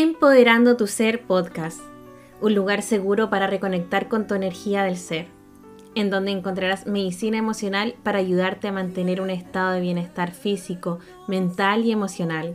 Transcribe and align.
Empoderando 0.00 0.76
tu 0.76 0.86
Ser 0.86 1.22
Podcast, 1.22 1.80
un 2.40 2.54
lugar 2.54 2.82
seguro 2.82 3.30
para 3.30 3.48
reconectar 3.48 4.06
con 4.06 4.28
tu 4.28 4.34
energía 4.34 4.84
del 4.84 4.96
ser, 4.96 5.26
en 5.96 6.08
donde 6.08 6.30
encontrarás 6.30 6.86
medicina 6.86 7.36
emocional 7.36 7.96
para 8.04 8.20
ayudarte 8.20 8.68
a 8.68 8.72
mantener 8.72 9.20
un 9.20 9.30
estado 9.30 9.72
de 9.72 9.80
bienestar 9.80 10.30
físico, 10.30 11.00
mental 11.26 11.84
y 11.84 11.90
emocional. 11.90 12.54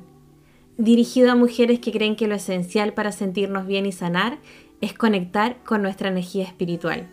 Dirigido 0.77 1.33
a 1.33 1.35
mujeres 1.35 1.81
que 1.81 1.91
creen 1.91 2.15
que 2.15 2.29
lo 2.29 2.35
esencial 2.35 2.93
para 2.93 3.11
sentirnos 3.11 3.67
bien 3.67 3.85
y 3.85 3.91
sanar 3.91 4.37
es 4.79 4.93
conectar 4.93 5.57
con 5.65 5.81
nuestra 5.81 6.07
energía 6.07 6.45
espiritual. 6.45 7.09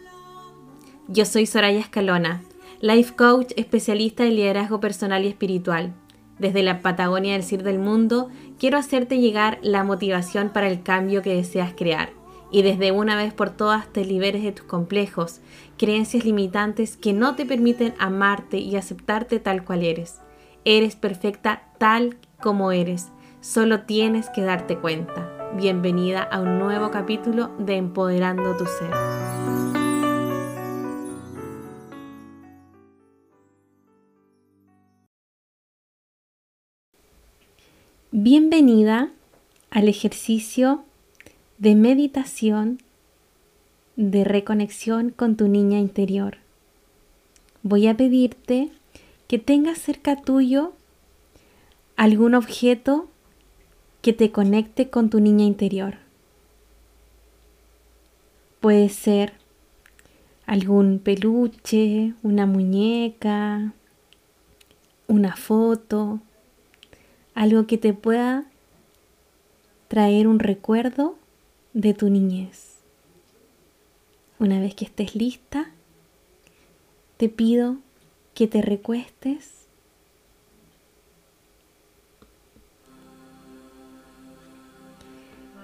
Yo 1.08 1.24
soy 1.24 1.46
Soraya 1.46 1.80
Escalona, 1.80 2.44
life 2.80 3.16
coach 3.16 3.50
especialista 3.56 4.24
en 4.24 4.36
liderazgo 4.36 4.78
personal 4.78 5.24
y 5.24 5.26
espiritual 5.26 5.92
desde 6.40 6.62
la 6.62 6.80
Patagonia 6.80 7.34
del 7.34 7.44
Cir 7.44 7.62
del 7.62 7.78
Mundo, 7.78 8.30
quiero 8.58 8.78
hacerte 8.78 9.18
llegar 9.18 9.58
la 9.62 9.84
motivación 9.84 10.48
para 10.48 10.68
el 10.68 10.82
cambio 10.82 11.22
que 11.22 11.34
deseas 11.34 11.74
crear 11.76 12.10
y 12.50 12.62
desde 12.62 12.90
una 12.92 13.16
vez 13.16 13.32
por 13.32 13.50
todas 13.50 13.86
te 13.92 14.04
liberes 14.04 14.42
de 14.42 14.52
tus 14.52 14.66
complejos, 14.66 15.40
creencias 15.78 16.24
limitantes 16.24 16.96
que 16.96 17.12
no 17.12 17.36
te 17.36 17.46
permiten 17.46 17.94
amarte 17.98 18.58
y 18.58 18.76
aceptarte 18.76 19.38
tal 19.38 19.64
cual 19.64 19.84
eres. 19.84 20.20
Eres 20.64 20.96
perfecta 20.96 21.62
tal 21.78 22.16
como 22.40 22.72
eres, 22.72 23.08
solo 23.40 23.82
tienes 23.82 24.28
que 24.30 24.42
darte 24.42 24.76
cuenta. 24.76 25.52
Bienvenida 25.56 26.22
a 26.22 26.40
un 26.40 26.58
nuevo 26.58 26.90
capítulo 26.90 27.50
de 27.58 27.76
Empoderando 27.76 28.56
tu 28.56 28.66
Ser. 28.66 29.49
Bienvenida 38.22 39.08
al 39.70 39.88
ejercicio 39.88 40.84
de 41.56 41.74
meditación 41.74 42.78
de 43.96 44.24
reconexión 44.24 45.08
con 45.08 45.36
tu 45.36 45.48
niña 45.48 45.78
interior. 45.78 46.36
Voy 47.62 47.86
a 47.86 47.96
pedirte 47.96 48.72
que 49.26 49.38
tengas 49.38 49.78
cerca 49.78 50.20
tuyo 50.20 50.74
algún 51.96 52.34
objeto 52.34 53.08
que 54.02 54.12
te 54.12 54.30
conecte 54.30 54.90
con 54.90 55.08
tu 55.08 55.18
niña 55.18 55.46
interior. 55.46 55.94
Puede 58.60 58.90
ser 58.90 59.32
algún 60.44 60.98
peluche, 60.98 62.12
una 62.22 62.44
muñeca, 62.44 63.72
una 65.08 65.36
foto, 65.36 66.20
algo 67.40 67.66
que 67.66 67.78
te 67.78 67.94
pueda 67.94 68.44
traer 69.88 70.28
un 70.28 70.40
recuerdo 70.40 71.16
de 71.72 71.94
tu 71.94 72.10
niñez. 72.10 72.76
Una 74.38 74.60
vez 74.60 74.74
que 74.74 74.84
estés 74.84 75.14
lista, 75.14 75.70
te 77.16 77.30
pido 77.30 77.78
que 78.34 78.46
te 78.46 78.60
recuestes. 78.60 79.64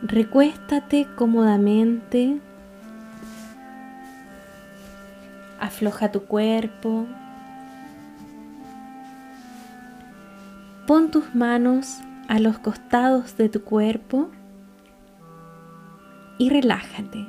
Recuéstate 0.00 1.06
cómodamente, 1.14 2.38
afloja 5.61 6.11
tu 6.11 6.22
cuerpo, 6.22 7.06
Tus 11.12 11.36
manos 11.36 12.00
a 12.28 12.40
los 12.40 12.58
costados 12.58 13.36
de 13.36 13.48
tu 13.48 13.62
cuerpo 13.62 14.28
y 16.36 16.50
relájate. 16.50 17.27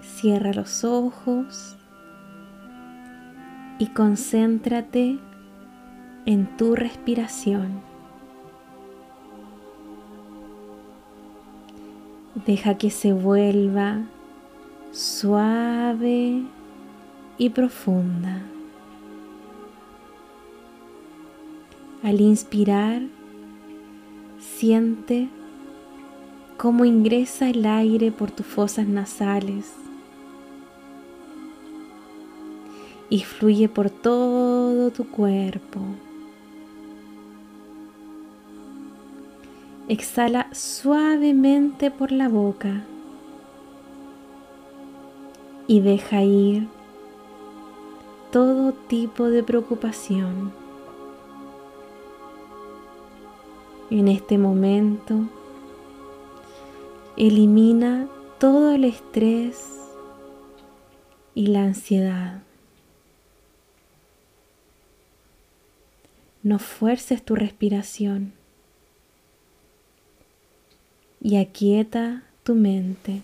Cierra 0.00 0.54
los 0.54 0.84
ojos 0.84 1.76
y 3.78 3.88
concéntrate 3.88 5.18
en 6.24 6.56
tu 6.56 6.74
respiración. 6.74 7.82
Deja 12.46 12.78
que 12.78 12.90
se 12.90 13.12
vuelva 13.12 13.98
suave 14.92 16.42
y 17.36 17.50
profunda. 17.50 18.40
Al 22.02 22.20
inspirar, 22.20 23.02
siente 24.38 25.28
cómo 26.56 26.84
ingresa 26.84 27.50
el 27.50 27.66
aire 27.66 28.12
por 28.12 28.30
tus 28.30 28.46
fosas 28.46 28.86
nasales 28.86 29.72
y 33.10 33.20
fluye 33.24 33.68
por 33.68 33.90
todo 33.90 34.90
tu 34.90 35.08
cuerpo. 35.08 35.80
Exhala 39.88 40.48
suavemente 40.52 41.90
por 41.90 42.12
la 42.12 42.28
boca 42.28 42.84
y 45.66 45.80
deja 45.80 46.22
ir 46.22 46.68
todo 48.30 48.72
tipo 48.72 49.24
de 49.30 49.42
preocupación. 49.42 50.67
En 53.90 54.08
este 54.08 54.36
momento, 54.36 55.28
elimina 57.16 58.06
todo 58.38 58.74
el 58.74 58.84
estrés 58.84 59.64
y 61.34 61.46
la 61.46 61.62
ansiedad. 61.62 62.42
No 66.42 66.58
fuerces 66.58 67.24
tu 67.24 67.34
respiración 67.34 68.34
y 71.22 71.36
aquieta 71.36 72.24
tu 72.42 72.54
mente. 72.54 73.22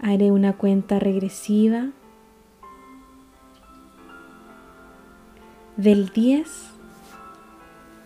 Haré 0.00 0.32
una 0.32 0.56
cuenta 0.56 0.98
regresiva 0.98 1.92
del 5.78 6.08
10 6.08 6.72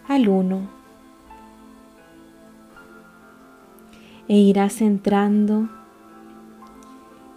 al 0.06 0.28
1 0.28 0.69
e 4.28 4.37
irás 4.37 4.83
entrando 4.83 5.71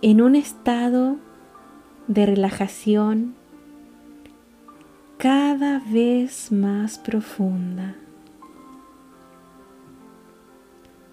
en 0.02 0.22
un 0.22 0.36
estado 0.36 1.16
de 2.08 2.26
relajación 2.26 3.34
cada 5.18 5.80
vez 5.80 6.52
más 6.52 7.00
profunda. 7.00 7.96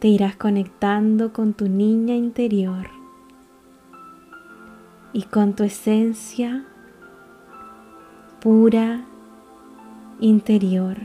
Te 0.00 0.08
irás 0.08 0.34
conectando 0.34 1.32
con 1.32 1.52
tu 1.52 1.68
niña 1.68 2.16
interior 2.16 2.90
y 5.12 5.22
con 5.22 5.54
tu 5.54 5.62
esencia 5.62 6.64
pura 8.40 9.06
interior. 10.22 10.96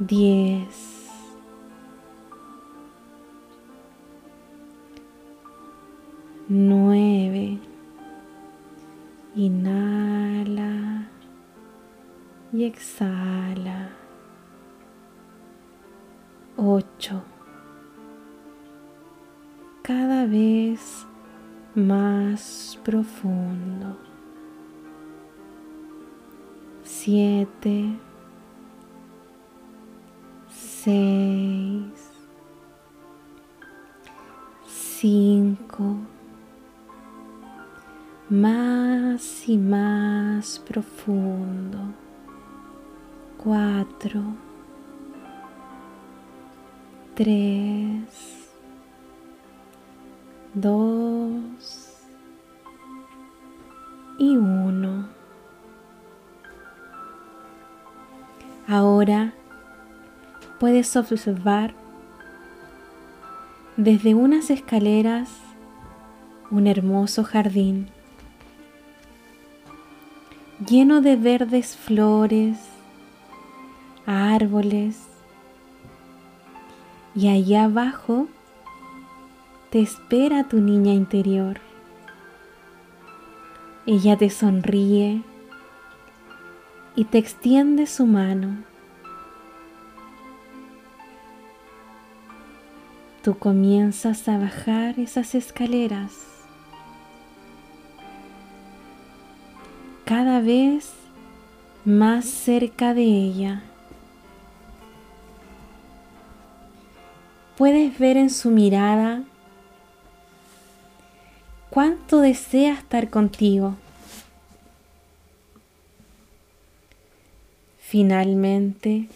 Diez. 0.00 1.06
Nueve. 6.48 7.60
Inhala 9.36 11.08
y 12.52 12.64
exhala. 12.64 13.90
Ocho. 16.56 17.22
Cada 19.82 20.26
vez 20.26 21.06
más 21.76 22.76
profundo 22.84 23.69
siete, 27.02 27.98
seis, 30.52 31.94
cinco, 34.68 35.96
más 38.28 39.48
y 39.48 39.56
más 39.56 40.58
profundo, 40.58 41.78
cuatro, 43.38 44.20
tres, 47.14 48.50
dos, 50.52 51.09
puedes 60.60 60.94
observar 60.94 61.74
desde 63.76 64.14
unas 64.14 64.50
escaleras 64.50 65.28
un 66.52 66.68
hermoso 66.68 67.24
jardín 67.24 67.88
lleno 70.68 71.00
de 71.00 71.16
verdes 71.16 71.76
flores, 71.76 72.58
árboles 74.06 75.00
y 77.16 77.26
allá 77.26 77.64
abajo 77.64 78.28
te 79.70 79.80
espera 79.80 80.46
tu 80.48 80.60
niña 80.60 80.92
interior. 80.92 81.58
Ella 83.86 84.16
te 84.16 84.30
sonríe 84.30 85.24
y 87.00 87.04
te 87.06 87.16
extiende 87.16 87.86
su 87.86 88.04
mano. 88.04 88.58
Tú 93.22 93.38
comienzas 93.38 94.28
a 94.28 94.36
bajar 94.36 95.00
esas 95.00 95.34
escaleras 95.34 96.12
cada 100.04 100.42
vez 100.42 100.92
más 101.86 102.26
cerca 102.26 102.92
de 102.92 103.04
ella. 103.04 103.62
Puedes 107.56 107.98
ver 107.98 108.18
en 108.18 108.28
su 108.28 108.50
mirada 108.50 109.22
cuánto 111.70 112.20
desea 112.20 112.74
estar 112.74 113.08
contigo. 113.08 113.76
Finalmente, 117.90 119.08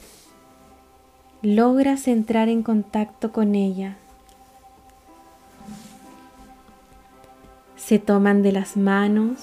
logras 1.43 2.09
entrar 2.09 2.49
en 2.49 2.65
contacto 2.65 3.31
con 3.31 3.55
ella. 3.55 3.99
Se 7.77 8.01
toman 8.01 8.43
de 8.43 8.51
las 8.51 8.77
manos 8.77 9.39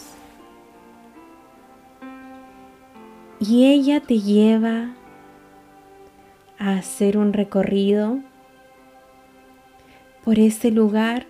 y 3.40 3.68
ella 3.68 4.02
te 4.02 4.20
lleva 4.20 4.90
a 6.60 6.74
hacer 6.74 7.18
un 7.18 7.32
recorrido 7.32 8.20
por 10.26 10.40
ese 10.40 10.72
lugar 10.72 11.26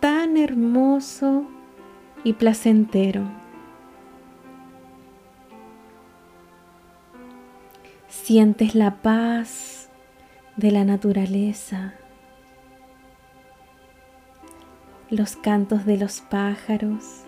tan 0.00 0.36
hermoso 0.36 1.44
y 2.24 2.32
placentero. 2.32 3.45
Sientes 8.24 8.74
la 8.74 9.02
paz 9.02 9.88
de 10.56 10.72
la 10.72 10.84
naturaleza, 10.84 11.94
los 15.10 15.36
cantos 15.36 15.86
de 15.86 15.96
los 15.96 16.22
pájaros 16.22 17.22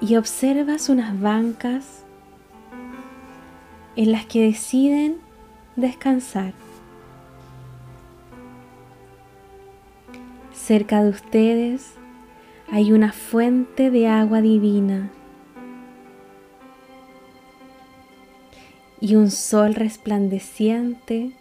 y 0.00 0.16
observas 0.16 0.88
unas 0.88 1.20
bancas 1.20 2.04
en 3.94 4.10
las 4.10 4.26
que 4.26 4.42
deciden 4.42 5.18
descansar. 5.76 6.52
Cerca 10.52 11.04
de 11.04 11.10
ustedes 11.10 11.94
hay 12.72 12.90
una 12.90 13.12
fuente 13.12 13.92
de 13.92 14.08
agua 14.08 14.40
divina 14.40 15.12
y 19.00 19.16
un 19.16 19.30
sol 19.30 19.74
resplandeciente 19.74 21.32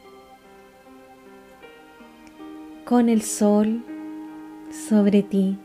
con 2.83 3.09
el 3.09 3.21
sol 3.21 3.83
sobre 4.87 5.23
ti. 5.23 5.57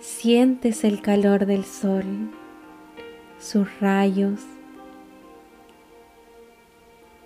Sientes 0.00 0.84
el 0.84 1.00
calor 1.00 1.46
del 1.46 1.64
sol, 1.64 2.04
sus 3.38 3.80
rayos 3.80 4.40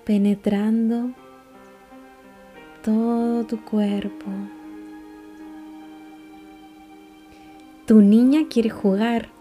penetrando 0.05 1.11
todo 2.83 3.45
tu 3.45 3.65
cuerpo. 3.65 4.27
Tu 7.87 8.01
niña 8.01 8.49
quiere 8.49 8.71
jugar 8.71 9.34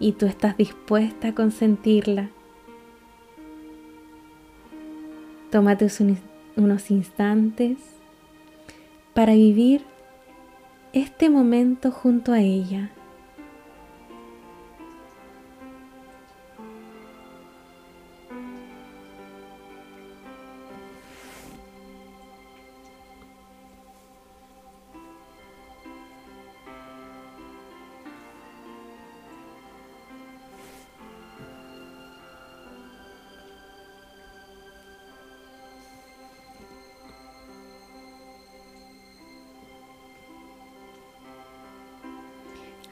y 0.00 0.12
tú 0.12 0.26
estás 0.26 0.56
dispuesta 0.56 1.28
a 1.28 1.34
consentirla. 1.34 2.30
Tómate 5.50 5.88
unos 6.56 6.90
instantes 6.90 7.76
para 9.14 9.34
vivir 9.34 9.82
este 10.92 11.28
momento 11.28 11.92
junto 11.92 12.32
a 12.32 12.40
ella. 12.40 12.90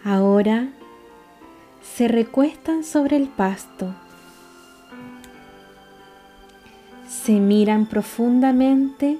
Ahora 0.04 0.68
se 1.82 2.06
recuestan 2.06 2.84
sobre 2.84 3.16
el 3.16 3.28
pasto. 3.28 3.94
Se 7.08 7.40
miran 7.40 7.86
profundamente 7.86 9.18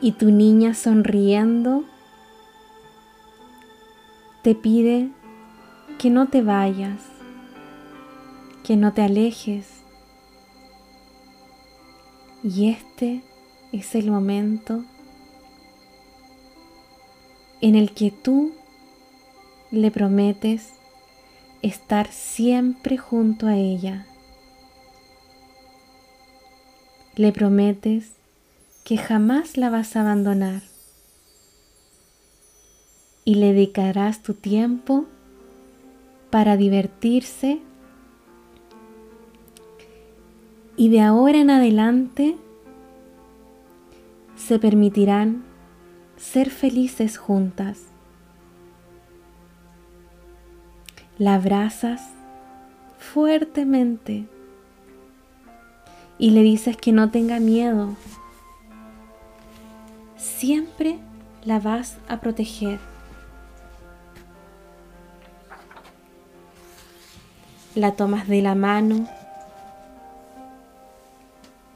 y 0.00 0.12
tu 0.12 0.30
niña 0.30 0.74
sonriendo 0.74 1.84
te 4.42 4.54
pide 4.54 5.10
que 5.98 6.10
no 6.10 6.28
te 6.28 6.42
vayas, 6.42 7.00
que 8.62 8.76
no 8.76 8.92
te 8.92 9.00
alejes. 9.00 9.80
Y 12.42 12.68
este 12.68 13.24
es 13.72 13.94
el 13.94 14.10
momento 14.10 14.84
en 17.64 17.76
el 17.76 17.92
que 17.92 18.10
tú 18.10 18.52
le 19.70 19.90
prometes 19.90 20.74
estar 21.62 22.08
siempre 22.12 22.98
junto 22.98 23.46
a 23.46 23.56
ella. 23.56 24.04
Le 27.16 27.32
prometes 27.32 28.10
que 28.84 28.98
jamás 28.98 29.56
la 29.56 29.70
vas 29.70 29.96
a 29.96 30.02
abandonar 30.02 30.60
y 33.24 33.36
le 33.36 33.54
dedicarás 33.54 34.22
tu 34.22 34.34
tiempo 34.34 35.06
para 36.28 36.58
divertirse 36.58 37.60
y 40.76 40.90
de 40.90 41.00
ahora 41.00 41.38
en 41.38 41.48
adelante 41.48 42.36
se 44.36 44.58
permitirán 44.58 45.53
ser 46.16 46.50
felices 46.50 47.18
juntas. 47.18 47.82
La 51.18 51.34
abrazas 51.34 52.02
fuertemente 52.98 54.26
y 56.18 56.30
le 56.30 56.42
dices 56.42 56.76
que 56.76 56.92
no 56.92 57.10
tenga 57.10 57.38
miedo. 57.38 57.96
Siempre 60.16 60.98
la 61.44 61.60
vas 61.60 61.98
a 62.08 62.20
proteger. 62.20 62.78
La 67.74 67.96
tomas 67.96 68.28
de 68.28 68.40
la 68.40 68.54
mano 68.54 69.08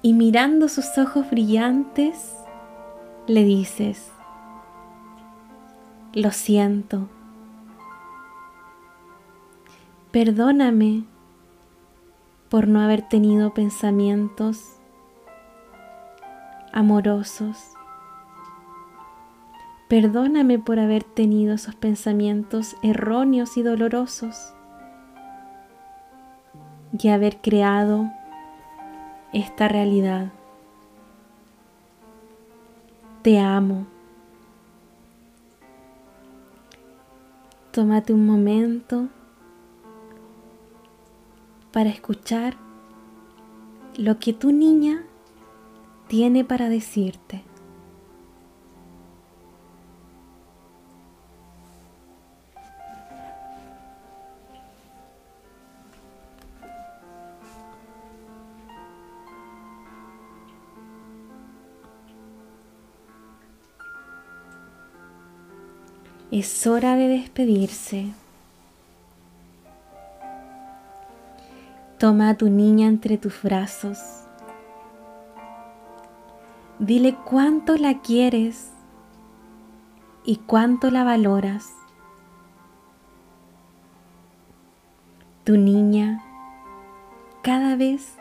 y 0.02 0.12
mirando 0.12 0.68
sus 0.68 0.97
ojos 0.97 1.28
brillantes, 1.28 2.35
le 3.26 3.45
dices, 3.45 4.11
lo 6.14 6.30
siento. 6.30 7.08
Perdóname 10.10 11.04
por 12.48 12.66
no 12.66 12.80
haber 12.80 13.02
tenido 13.02 13.52
pensamientos 13.52 14.78
amorosos. 16.72 17.72
Perdóname 19.88 20.58
por 20.58 20.78
haber 20.78 21.04
tenido 21.04 21.54
esos 21.54 21.74
pensamientos 21.74 22.76
erróneos 22.82 23.56
y 23.56 23.62
dolorosos 23.62 24.54
y 26.98 27.08
haber 27.08 27.38
creado 27.38 28.10
esta 29.32 29.68
realidad. 29.68 30.32
Te 33.22 33.38
amo. 33.38 33.98
Tómate 37.78 38.12
un 38.12 38.26
momento 38.26 39.06
para 41.70 41.90
escuchar 41.90 42.56
lo 43.97 44.18
que 44.18 44.32
tu 44.32 44.50
niña 44.50 45.04
tiene 46.08 46.44
para 46.44 46.68
decirte. 46.70 47.44
Es 66.30 66.66
hora 66.66 66.94
de 66.94 67.08
despedirse. 67.08 68.12
Toma 71.99 72.28
a 72.28 72.35
tu 72.35 72.50
niña 72.50 72.87
entre 72.87 73.16
tus 73.16 73.42
brazos. 73.42 73.99
Dile 76.78 77.16
cuánto 77.25 77.76
la 77.76 78.02
quieres 78.02 78.68
y 80.23 80.37
cuánto 80.37 80.90
la 80.90 81.02
valoras. 81.02 81.73
Tu 85.44 85.56
niña 85.56 86.23
cada 87.42 87.75
vez 87.75 88.16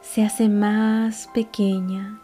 se 0.00 0.24
hace 0.24 0.48
más 0.48 1.28
pequeña, 1.34 2.18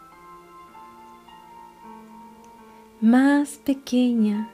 más 2.99 3.59
pequeña 3.63 4.49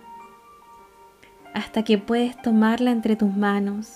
hasta 1.53 1.83
que 1.83 1.97
puedes 1.97 2.39
tomarla 2.41 2.91
entre 2.91 3.15
tus 3.15 3.35
manos 3.35 3.89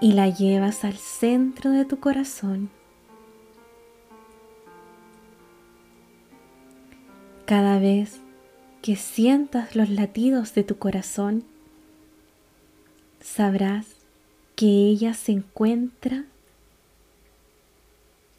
y 0.00 0.12
la 0.12 0.28
llevas 0.28 0.84
al 0.84 0.94
centro 0.94 1.70
de 1.70 1.84
tu 1.84 2.00
corazón. 2.00 2.70
Cada 7.46 7.78
vez 7.78 8.20
que 8.82 8.96
sientas 8.96 9.76
los 9.76 9.90
latidos 9.90 10.54
de 10.54 10.62
tu 10.62 10.78
corazón, 10.78 11.44
sabrás 13.20 13.86
que 14.56 14.66
ella 14.66 15.14
se 15.14 15.32
encuentra 15.32 16.24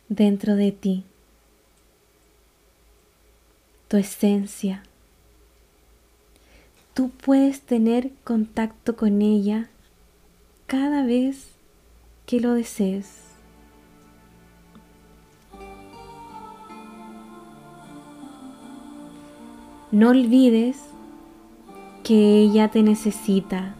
dentro 0.07 0.55
de 0.55 0.71
ti, 0.71 1.03
tu 3.87 3.97
esencia 3.97 4.83
tú 6.95 7.09
puedes 7.09 7.61
tener 7.61 8.13
contacto 8.23 8.95
con 8.95 9.21
ella 9.21 9.67
cada 10.65 11.05
vez 11.05 11.49
que 12.25 12.39
lo 12.39 12.53
desees. 12.53 13.25
No 19.91 20.09
olvides 20.11 20.77
que 22.05 22.39
ella 22.39 22.71
te 22.71 22.81
necesita. 22.81 23.75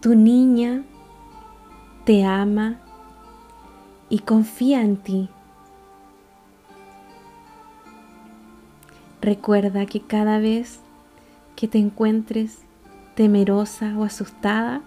Tu 0.00 0.14
niña 0.14 0.84
te 2.04 2.24
ama 2.24 2.80
y 4.10 4.18
confía 4.18 4.82
en 4.82 4.96
ti. 4.96 5.30
Recuerda 9.22 9.86
que 9.86 10.00
cada 10.00 10.38
vez 10.38 10.80
que 11.56 11.68
te 11.68 11.78
encuentres 11.78 12.58
temerosa 13.14 13.96
o 13.98 14.04
asustada, 14.04 14.82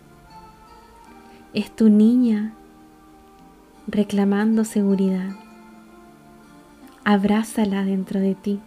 es 1.53 1.70
tu 1.75 1.89
niña 1.89 2.53
reclamando 3.88 4.65
seguridad. 4.65 5.36
Abrázala 7.03 7.84
dentro 7.84 8.20
de 8.20 8.34
ti, 8.34 8.60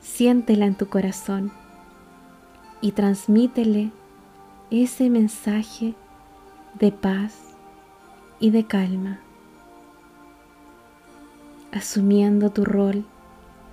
siéntela 0.00 0.66
en 0.66 0.74
tu 0.74 0.88
corazón 0.88 1.50
y 2.82 2.92
transmítele 2.92 3.90
ese 4.70 5.08
mensaje 5.08 5.94
de 6.78 6.92
paz 6.92 7.45
y 8.38 8.50
de 8.50 8.66
calma, 8.66 9.18
asumiendo 11.72 12.50
tu 12.50 12.64
rol 12.64 13.04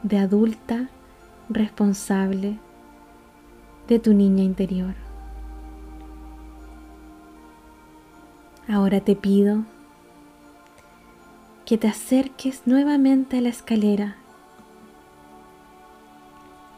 de 0.04 0.18
adulta 0.18 0.90
responsable 1.50 2.58
de 3.88 4.00
tu 4.00 4.14
niña 4.14 4.44
interior. 4.44 4.96
Ahora 8.68 9.02
te 9.02 9.16
pido 9.16 9.64
que 11.66 11.78
te 11.78 11.88
acerques 11.88 12.64
nuevamente 12.66 13.38
a 13.38 13.42
la 13.42 13.50
escalera 13.50 14.16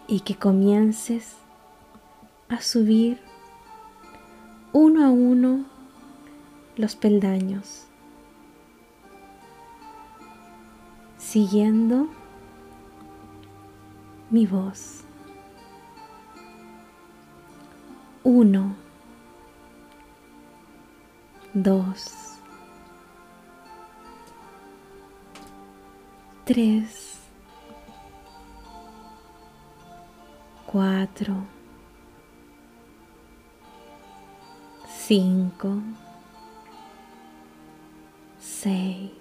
y 0.08 0.22
que 0.22 0.36
comiences 0.36 1.36
a 2.50 2.62
subir 2.62 3.20
uno 4.74 5.06
a 5.06 5.10
uno 5.10 5.75
los 6.78 6.96
peldaños, 6.96 7.86
siguiendo 11.18 12.10
mi 14.30 14.46
voz. 14.46 15.04
Uno, 18.24 18.76
dos, 21.54 22.34
tres, 26.44 27.20
cuatro, 30.66 31.36
cinco, 35.08 35.82
seis, 38.66 39.12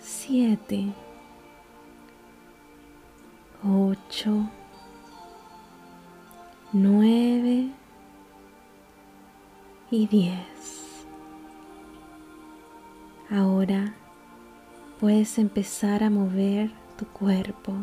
siete, 0.00 0.86
ocho, 3.62 4.50
nueve 6.72 7.70
y 9.92 10.08
diez. 10.08 11.06
Ahora 13.30 13.94
puedes 14.98 15.38
empezar 15.38 16.02
a 16.02 16.10
mover 16.10 16.72
tu 16.98 17.06
cuerpo. 17.06 17.74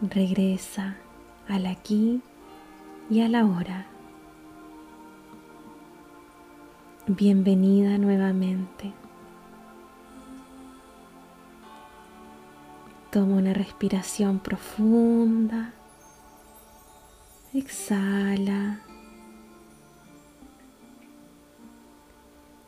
Regresa 0.00 0.96
al 1.46 1.66
aquí 1.66 2.22
y 3.10 3.20
a 3.20 3.28
la 3.28 3.44
hora. 3.44 3.93
Bienvenida 7.06 7.98
nuevamente. 7.98 8.94
Toma 13.10 13.36
una 13.36 13.52
respiración 13.52 14.38
profunda. 14.38 15.74
Exhala. 17.52 18.80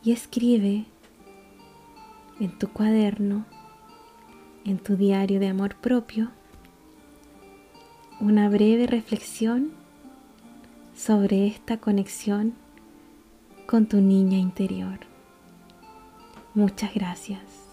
Y 0.05 0.13
escribe 0.13 0.85
en 2.39 2.59
tu 2.59 2.69
cuaderno, 2.69 3.47
en 4.67 4.77
tu 4.77 4.99
diario 4.99 5.41
de 5.41 5.49
amor 5.49 5.77
propio, 5.77 6.31
una 8.21 8.51
breve 8.51 8.87
reflexión 8.87 9.71
sobre 10.95 11.47
esta 11.47 11.79
conexión 11.79 12.66
con 13.67 13.87
tu 13.87 14.01
niña 14.01 14.39
interior. 14.39 15.01
Muchas 16.55 16.95
gracias. 16.95 17.66